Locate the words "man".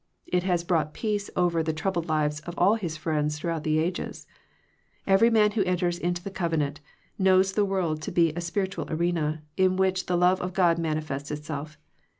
5.29-5.51